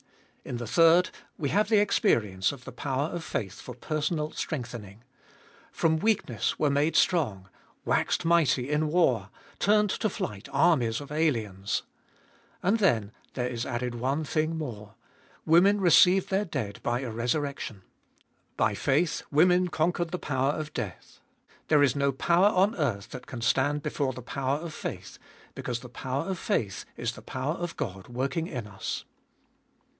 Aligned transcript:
In 0.43 0.57
the 0.57 0.65
third, 0.65 1.11
we 1.37 1.49
have 1.49 1.69
the 1.69 1.77
experience 1.77 2.51
of 2.51 2.65
the 2.65 2.71
power 2.71 3.09
of 3.09 3.23
faith 3.23 3.61
for 3.61 3.75
personal 3.75 4.31
strengthening: 4.31 5.03
From 5.71 5.97
weakness 5.97 6.57
were 6.57 6.71
made 6.71 6.95
strong, 6.95 7.47
waxed 7.85 8.25
mighty 8.25 8.67
in 8.67 8.87
war, 8.87 9.29
turned 9.59 9.91
to 9.91 10.09
flight 10.09 10.49
armies 10.51 10.99
of 11.01 11.11
aliens. 11.11 11.83
And 12.63 12.79
then 12.79 13.11
there 13.35 13.47
is 13.47 13.63
added 13.67 13.93
one 13.93 14.23
thing 14.23 14.57
more: 14.57 14.95
Women 15.45 15.79
received 15.79 16.29
their 16.29 16.45
dead 16.45 16.79
by 16.81 17.01
a 17.01 17.11
resurrection. 17.11 17.83
By 18.57 18.73
faith 18.73 19.21
women 19.31 19.67
con 19.67 19.93
quered 19.93 20.09
the 20.09 20.17
power 20.17 20.53
of 20.53 20.73
death. 20.73 21.19
There 21.67 21.83
is 21.83 21.95
no 21.95 22.11
power 22.11 22.47
on 22.47 22.73
earth 22.75 23.09
that 23.11 23.27
can 23.27 23.41
stand 23.41 23.83
before 23.83 24.13
the 24.13 24.23
power 24.23 24.57
of 24.57 24.73
faith, 24.73 25.19
because 25.53 25.81
the 25.81 25.89
power 25.89 26.23
of 26.23 26.39
faith 26.39 26.85
is 26.97 27.11
the 27.11 27.21
power 27.21 27.53
of 27.53 27.77
God 27.77 28.07
working 28.07 28.47
in 28.47 28.65
us. 28.65 29.05